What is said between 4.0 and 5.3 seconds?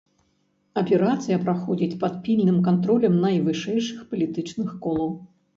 палітычных колаў.